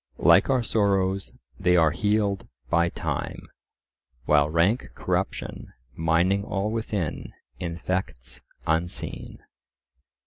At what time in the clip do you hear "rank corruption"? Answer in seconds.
4.49-5.73